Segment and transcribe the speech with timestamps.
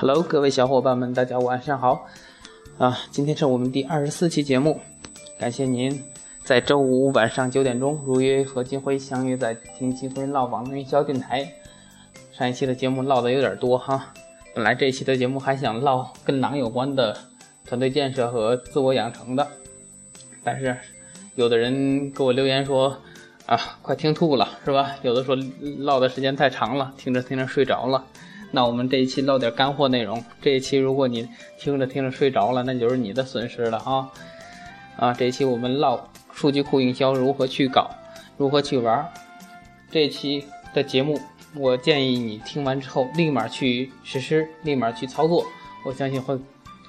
[0.00, 2.06] Hello，各位小伙伴们，大家晚上好。
[2.78, 4.80] 啊，今天是我们第二十四期节目，
[5.38, 6.02] 感谢您
[6.42, 11.46] 在周五晚上九点钟如约和金辉相约在听金辉唠网络营销电台。
[12.32, 14.10] 上一期的节目唠的有点多哈，
[14.54, 17.14] 本来这一期的节目还想唠跟狼有关的
[17.66, 19.46] 团队建设和自我养成的，
[20.42, 20.74] 但是
[21.34, 22.96] 有的人给我留言说
[23.44, 24.96] 啊，快听吐了是吧？
[25.02, 25.36] 有的说
[25.80, 28.02] 唠的时间太长了，听着听着睡着了。
[28.52, 30.24] 那我们这一期唠点干货内容。
[30.42, 34.10] 这一期如果你听着听着睡着了，那就是你的损失了啊！
[34.96, 37.90] 啊，这一期我们唠数据库营销如何去搞，
[38.36, 39.08] 如何去玩。
[39.90, 41.20] 这一期的节目，
[41.54, 45.44] 我建议你听完之后立马去实施，立马去操作。
[45.86, 46.36] 我相信会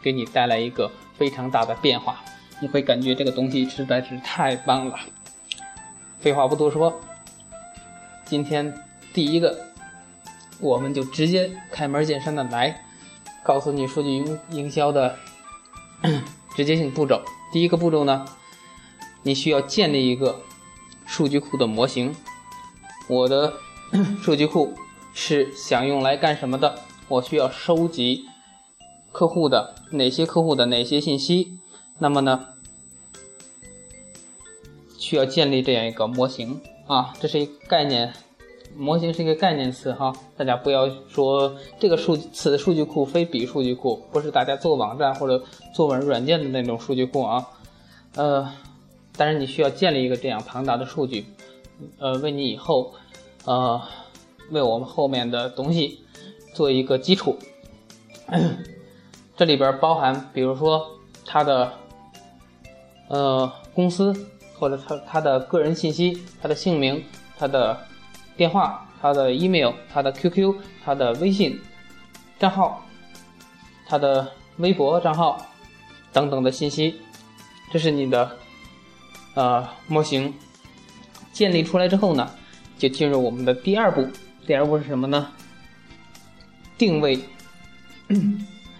[0.01, 2.21] 给你带来一个非常大的变化，
[2.59, 4.99] 你会感觉这个东西实在是太棒了。
[6.19, 6.99] 废话不多说，
[8.25, 8.73] 今天
[9.13, 9.70] 第一个。
[10.61, 12.85] 我们就直接开门见山的来，
[13.43, 15.17] 告诉你数据营营销的
[16.55, 17.21] 直接性步骤。
[17.51, 18.25] 第一个步骤呢，
[19.23, 20.39] 你需要建立一个
[21.05, 22.15] 数据库的模型。
[23.07, 23.53] 我的
[24.21, 24.73] 数据库
[25.13, 26.79] 是想用来干什么的？
[27.07, 28.25] 我需要收集
[29.11, 31.59] 客户的哪些客户的哪些信息？
[31.97, 32.47] 那么呢，
[34.99, 38.13] 需要建立这样一个模型啊，这是一个概念。
[38.75, 47.47] 模型是一个概念词哈，大家不要说这个数此数据库非彼数据库，不是大家做网站或者做软软件的那种数据库啊。
[48.15, 48.51] 呃，
[49.15, 51.25] 但是你需要建立一个这样庞大的数据，
[51.99, 52.93] 呃，为你以后，
[53.45, 53.81] 呃，
[54.49, 55.99] 为我们后面的东西
[56.53, 57.37] 做一个基础。
[59.37, 60.85] 这里边包含，比如说
[61.25, 61.71] 他的
[63.07, 64.13] 呃公司
[64.57, 67.03] 或者他他的个人信息，他的姓名，
[67.37, 67.77] 他的。
[68.41, 71.61] 电话、他的 email、他的 QQ、他的微信
[72.39, 72.83] 账号、
[73.85, 75.45] 他的微博账号
[76.11, 76.99] 等等的信息，
[77.71, 78.35] 这是你的
[79.35, 80.33] 呃模型
[81.31, 82.27] 建立出来之后呢，
[82.79, 84.07] 就进入我们的第二步。
[84.47, 85.27] 第二步是什么呢？
[86.79, 87.19] 定位。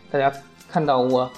[0.10, 0.34] 大家
[0.68, 1.32] 看到我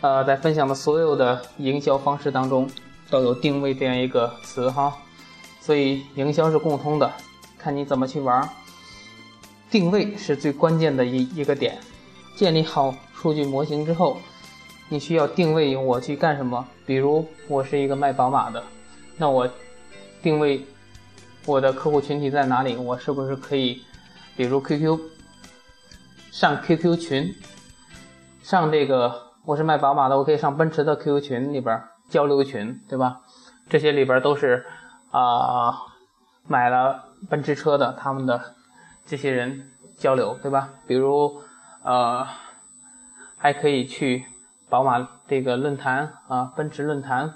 [0.00, 2.68] 呃在分享的所有的营销方式当中
[3.08, 4.92] 都有定位这样一个词哈，
[5.60, 7.08] 所以营销是共通的。
[7.62, 8.48] 看你怎么去玩，
[9.70, 11.78] 定位是最关键的一一个点。
[12.34, 14.16] 建立好数据模型之后，
[14.88, 16.66] 你需要定位我去干什么。
[16.86, 18.64] 比如我是一个卖宝马的，
[19.18, 19.46] 那我
[20.22, 20.64] 定位
[21.44, 22.76] 我的客户群体在哪里？
[22.76, 23.82] 我是不是可以，
[24.36, 24.98] 比如 QQ
[26.30, 27.34] 上 QQ 群，
[28.42, 31.78] 上这个我是卖宝马的，我可以上奔驰的 QQ 群里边
[32.08, 33.20] 交流群，对吧？
[33.68, 34.64] 这些里边都是
[35.10, 35.74] 啊。
[36.48, 38.54] 买了奔驰车的，他们的
[39.04, 40.70] 这些人交流，对吧？
[40.86, 41.42] 比如，
[41.82, 42.26] 呃，
[43.36, 44.24] 还可以去
[44.68, 47.34] 宝马这个论坛啊，奔驰论坛，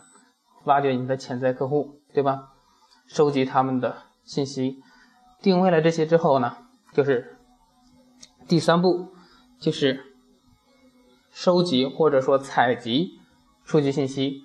[0.64, 2.52] 挖掘你的潜在客户，对吧？
[3.06, 4.82] 收集他们的信息，
[5.42, 6.56] 定位了这些之后呢，
[6.92, 7.36] 就是
[8.48, 9.12] 第三步，
[9.60, 10.14] 就是
[11.30, 13.20] 收集或者说采集
[13.64, 14.44] 数据信息。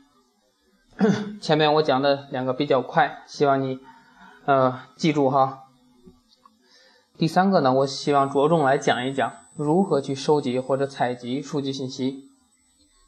[1.39, 3.79] 前面我讲的两个比较快，希望你。
[4.49, 5.65] 呃，记住哈。
[7.19, 12.27] 第三个呢，我希望着重来讲一讲如何去收集或者采集数据信息。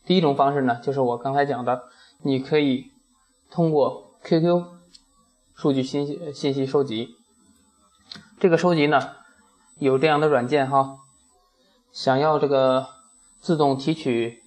[0.06, 1.86] 第一种方式呢，就是我刚才讲的，
[2.22, 2.92] 你可以
[3.50, 4.66] 通过 QQ
[5.56, 7.16] 数据信息信息收集。
[8.40, 9.02] 这个收集呢，
[9.80, 11.00] 有这样的软件哈。
[11.92, 12.86] 想要这个
[13.40, 14.44] 自动提取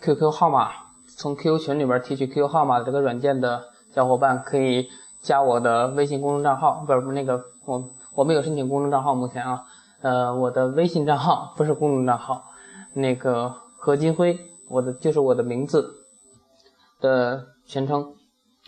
[0.00, 0.70] QQ 号码，
[1.08, 4.88] 从 QQ 群里边提取 QQ 号码的这个软件的小伙伴可以。
[5.22, 9.64] 加我的微信公众账号，不是不是那个我我没有申请公众账号，目前啊，
[10.00, 12.44] 呃，我的微信账号不是公众账号，
[12.94, 14.38] 那个何金辉，
[14.68, 16.06] 我的就是我的名字
[17.00, 18.14] 的全称，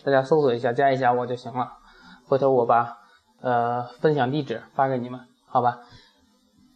[0.03, 1.73] 大家搜索一下，加一下我就行了。
[2.27, 2.97] 回头我把
[3.41, 5.79] 呃分享地址发给你们，好吧？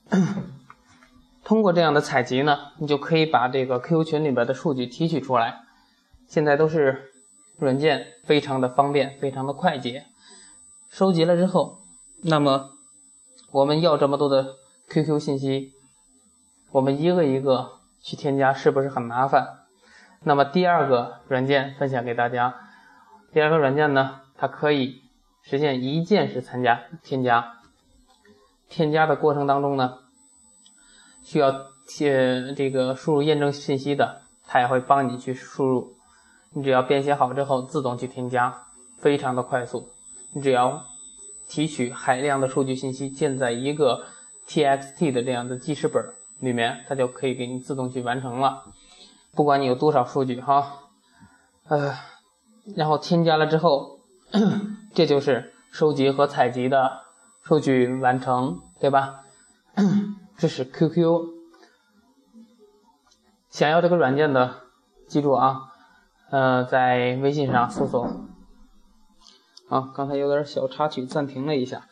[1.46, 5.60] 通过这样的采集呢，你就可以把这个 QQ 群里边的数据提取出来，
[6.28, 7.12] 现在都是。
[7.58, 10.06] 软件非常的方便，非常的快捷。
[10.90, 11.80] 收集了之后，
[12.22, 12.72] 那么
[13.52, 14.56] 我们要这么多的
[14.90, 15.74] QQ 信息，
[16.72, 19.66] 我们一个一个去添加，是不是很麻烦？
[20.24, 22.56] 那么第二个软件分享给大家，
[23.34, 25.02] 第二个软件呢，它可以
[25.44, 27.54] 实现一键式参加添加。
[28.70, 30.00] 添加的过程当中呢，
[31.24, 35.97] 需要填这个输入验证信息的，它也会帮你去输入。
[36.54, 38.68] 你只要编写好之后，自动去添加，
[38.98, 39.90] 非常的快速。
[40.34, 40.86] 你只要
[41.48, 44.06] 提取海量的数据信息，建在一个
[44.48, 46.04] TXT 的这样的记事本，
[46.40, 48.64] 里面，它就可以给你自动去完成了。
[49.36, 50.80] 不管你有多少数据哈，
[51.68, 51.96] 呃，
[52.76, 54.00] 然后添加了之后，
[54.96, 57.02] 这就是收集和采集的
[57.44, 59.22] 数据完成，对吧？
[60.38, 61.38] 这是 QQ。
[63.50, 64.64] 想要这个软件的，
[65.08, 65.67] 记住啊，
[66.30, 68.06] 呃，在微信上搜索。
[69.70, 71.88] 啊，刚才有点小插曲，暂停了一下。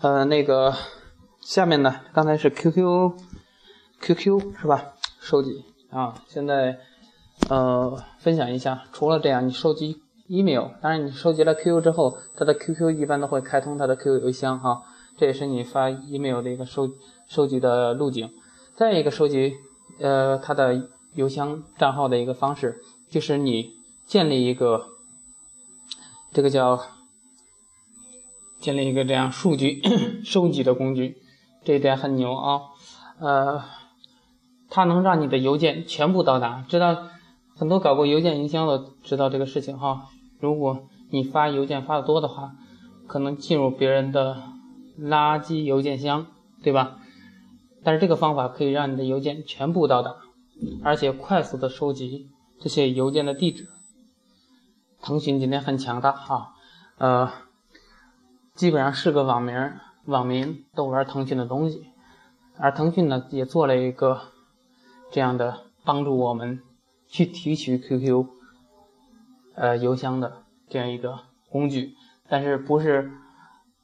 [0.00, 0.74] 呃，那个
[1.40, 4.94] 下面呢，刚才是 QQ，QQ 是吧？
[5.20, 6.78] 收集啊，现在
[7.48, 14.82] 呃分享一下，除了这样，你收集 email，当然你收集了 QQ 之后，它的 QQ 一般都会开通它的 QQ 邮箱哈，
[15.16, 16.90] 这也是你发 email 的一个收
[17.26, 18.32] 收集的路径。
[18.74, 19.54] 再一个收集
[19.98, 23.72] 呃它的邮箱账号的一个方式，就是你
[24.04, 24.86] 建立一个
[26.32, 26.80] 这个叫。
[28.58, 29.82] 建立一个这样数据
[30.24, 31.18] 收集的工具，
[31.62, 32.62] 这一点很牛啊！
[33.20, 33.62] 呃，
[34.70, 36.64] 它能让你的邮件全部到达。
[36.66, 37.06] 知道
[37.54, 40.08] 很多搞过邮件营销的知道这个事情哈。
[40.40, 42.56] 如果你发邮件发的多的话，
[43.06, 44.42] 可能进入别人的
[44.98, 46.26] 垃圾邮件箱，
[46.62, 46.98] 对吧？
[47.84, 50.16] 但是这个方法可以让你的邮件全部到达，
[50.82, 53.68] 而且快速的收集这些邮件的地址。
[55.00, 56.54] 腾讯今天很强大哈，
[56.98, 57.32] 呃。
[58.54, 59.74] 基本上是个网名，
[60.06, 61.90] 网民都玩腾讯的东西，
[62.56, 64.18] 而腾讯呢也做了一个
[65.12, 66.62] 这样的帮助我们
[67.06, 68.26] 去提取 QQ
[69.56, 71.18] 呃邮箱的这样一个
[71.50, 71.94] 工具，
[72.30, 73.12] 但是不是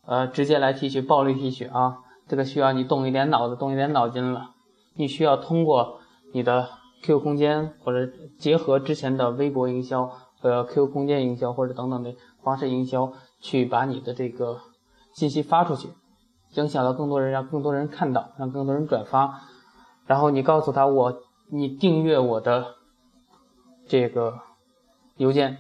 [0.06, 1.98] 呃直接来提取暴力提取啊？
[2.26, 4.54] 这个需要你动一点脑子，动一点脑筋了。
[4.94, 6.00] 你需要通过
[6.32, 6.70] 你的
[7.02, 10.10] QQ 空间或者结合之前的微博营销
[10.40, 13.12] 和 QQ 空间营销或者等等的方式营销。
[13.44, 14.60] 去把你的这个
[15.12, 15.88] 信息发出去，
[16.54, 19.40] 影响到更多人，让更多人看到，让更多人转发。
[20.06, 21.20] 然后你告诉他我，
[21.50, 22.76] 你订阅我的
[23.88, 24.38] 这个
[25.16, 25.58] 邮件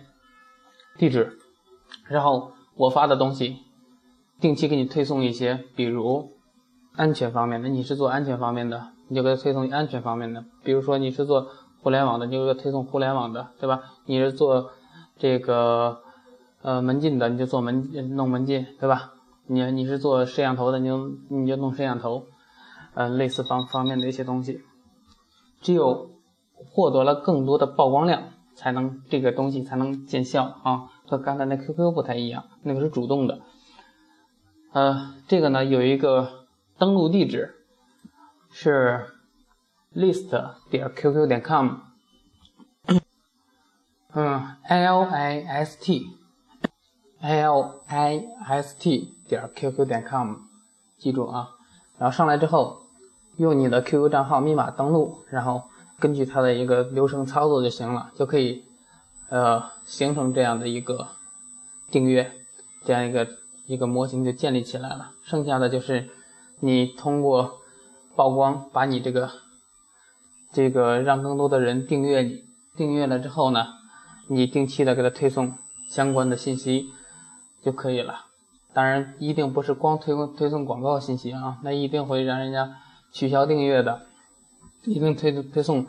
[0.96, 1.40] 地址，
[2.06, 3.56] 然后我发的东西
[4.40, 6.30] 定期给你推送一些，比如
[6.94, 10.44] 安全方面的，你是做安全方面的，你就给他推送安全方面的。
[10.62, 11.48] 比如说你是做
[11.82, 13.80] 互联网的，你就给他推送互联网的，对吧？
[14.06, 14.70] 你是做
[15.18, 16.00] 这个。
[16.64, 19.14] 呃，门禁的你就做门弄门禁，对吧？
[19.48, 22.26] 你你是做摄像头的，你就你就弄摄像头，
[22.94, 24.60] 呃，类似方方面的一些东西。
[25.60, 26.12] 只有
[26.70, 28.22] 获得了更多的曝光量，
[28.54, 30.82] 才能这个东西才能见效啊。
[31.08, 33.40] 和刚才那 QQ 不太一样，那个是主动的。
[34.72, 36.41] 呃，这个呢有一个
[36.82, 37.54] 登录地址
[38.50, 39.06] 是
[39.94, 40.30] list
[40.68, 41.76] 点 qq 点 com，
[44.12, 46.08] 嗯，l i s t。
[47.20, 50.38] l i s t 点 qq 点 com，
[50.98, 51.50] 记住啊，
[51.98, 52.80] 然后上来之后，
[53.36, 55.62] 用你的 QQ 账号密码登录，然后
[56.00, 58.64] 根据它的一个流程操作就行了，就可以
[59.28, 61.06] 呃形成这样的一个
[61.92, 62.32] 订阅
[62.84, 63.28] 这样一个
[63.66, 65.12] 一个模型就建立起来了。
[65.22, 66.10] 剩下的就是
[66.62, 67.58] 你通过
[68.14, 69.30] 曝光，把你这个
[70.52, 72.44] 这个让更多的人订阅你，
[72.76, 73.66] 订阅了之后呢，
[74.28, 75.54] 你定期的给他推送
[75.90, 76.92] 相关的信息。
[77.64, 78.24] 就可以了，
[78.74, 82.76] 当然一定不是光推推送广告信息啊，那一定会让人家
[83.12, 84.04] 取消订阅的，
[84.82, 85.86] 一定推推送，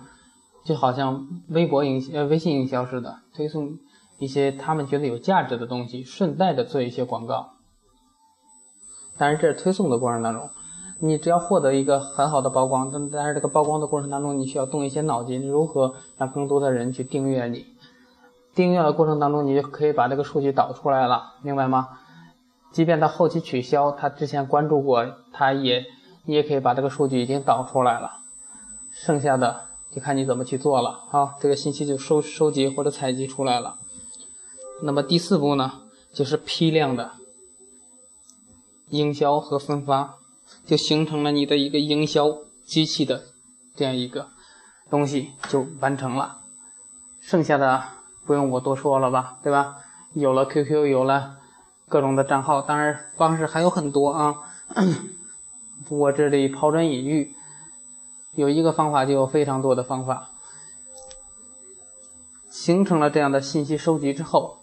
[0.63, 3.80] 就好像微博营呃微信营销似的，推送
[4.20, 7.53] 一些他们觉得有价值的东西，顺带的做一些广告。
[9.18, 10.48] 但是这是推送的过程当中，
[11.05, 17.65] 你只要获得一个很好的曝光，但但是这个曝光的过程当中，你需要动一些脑筋，如何让更多的人去订阅你。
[18.55, 21.89] 订阅的过程当中，你就可以把这个数据导出来了，明白吗？
[22.72, 25.86] 即便他后期取消，他之前关注过，他也
[26.24, 28.19] 你也可以把这个数据已经导出来了。
[28.93, 33.75] 剩下的就看你怎么去做了啊，这个信息就收收集或者采集出来了。
[34.81, 35.81] 那么第四步呢，
[36.13, 37.12] 就是批量的
[38.88, 40.15] 营销和分发，
[40.65, 43.24] 就形成了你的一个营销机器的
[43.75, 44.29] 这样一个
[44.89, 46.41] 东西就完成了。
[47.19, 47.83] 剩下的。
[48.25, 49.79] 不用我多说了吧，对吧？
[50.13, 51.39] 有了 QQ，有了
[51.89, 54.36] 各种的账号，当然方式还有很多啊。
[55.91, 57.36] 我这里抛砖引玉，
[58.31, 60.29] 有一个方法就有非常多的方法。
[62.50, 64.60] 形成了这样的信息收集之后，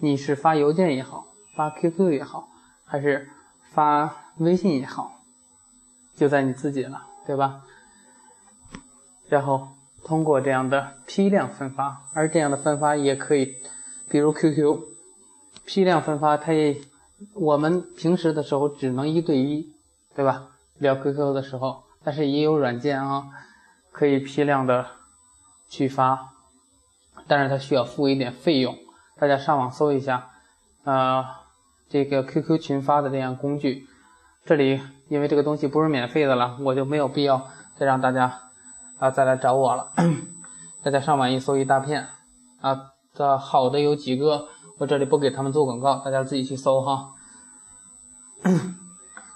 [0.00, 1.24] 你是发邮件也好，
[1.56, 2.50] 发 QQ 也好，
[2.84, 3.30] 还是
[3.74, 5.20] 发微信也好，
[6.14, 7.62] 就在你自己了，对吧？
[9.28, 9.68] 然后。
[10.06, 13.56] 通过这样的批量分发，而这样的分发也可以，
[14.10, 14.78] 比如 QQ，
[15.64, 16.76] 批量分发，它也
[17.32, 19.72] 我们平时的时候只能一对一，
[20.14, 20.48] 对吧？
[20.76, 23.28] 聊 QQ 的时候，但是也有软件啊，
[23.92, 24.88] 可以批量的
[25.70, 26.34] 去发，
[27.26, 28.76] 但是它需要付一点费用。
[29.16, 30.32] 大家上网搜一下，
[30.84, 31.24] 呃，
[31.94, 33.86] 这个 QQ 群发的这样工具。
[34.44, 37.46] 这里因为这个东西不是免费的了，我就没有必要
[37.76, 38.50] 再让大家
[38.98, 39.92] 啊再来找我了。
[40.82, 42.08] 大家上网一搜一大片
[42.60, 44.48] 啊，这好的有几个，
[44.78, 47.12] 我这里不给他们做广告，大家自己去搜哈。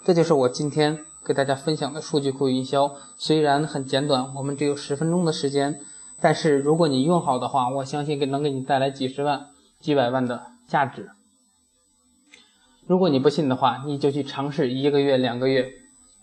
[0.04, 5.80] 这就是我今天给大家分享的数据库营销，虽然很简短，我们只有十分钟的时间，
[6.20, 9.46] 但是如果你用好的话，我相信给能给你带来几十万。
[9.78, 11.08] 几百万的价值。
[12.88, 15.70] 如果你不信的话，你就去尝试一个月、两个月、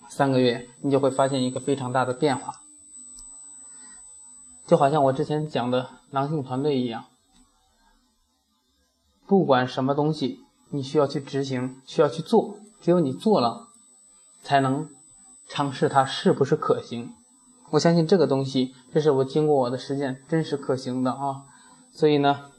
[0.09, 2.55] 三个月，你就会发现一个非常大的变化。
[4.65, 7.05] 就好像我之前讲的狼性团队一样，
[9.27, 10.39] 不管什么东西，
[10.71, 13.67] 你需要去执行，需要去做，只有你做了，
[14.41, 14.89] 才能
[15.47, 17.13] 尝试它是不是可行。
[17.69, 21.43] 我相信这个东西，这是我经过我的实践，真实可行的啊。
[21.91, 22.49] 所以呢。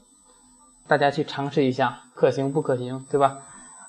[0.87, 3.39] 大家去尝试一下，可行不可行，对吧？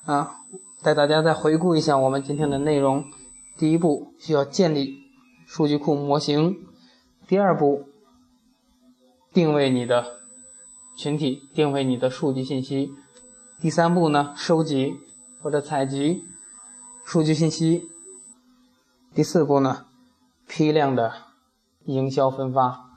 [0.08, 0.40] 啊，
[0.80, 3.04] 带大家再回顾一下我们今天的内容。
[3.58, 5.02] 第一步需要建立
[5.46, 6.66] 数据库模型，
[7.26, 7.84] 第二步
[9.34, 10.20] 定位你的
[10.96, 12.90] 群体，定位你的数据信息，
[13.60, 14.94] 第三步呢收集
[15.42, 16.24] 或者采集
[17.04, 17.90] 数据信息，
[19.14, 19.84] 第四步呢
[20.46, 21.12] 批量的
[21.84, 22.88] 营销分发，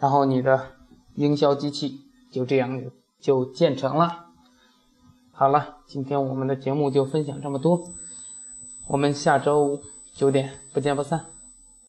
[0.00, 0.72] 然后你的
[1.14, 2.00] 营销机器。
[2.32, 2.82] 就这样
[3.20, 4.23] 就建成了。
[5.36, 7.90] 好了，今天我们的节目就分享这么多，
[8.86, 11.33] 我们下周五九点不见不散。